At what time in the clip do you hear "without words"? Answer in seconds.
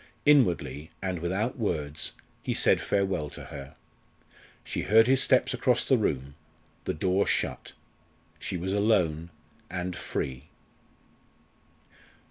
1.19-2.13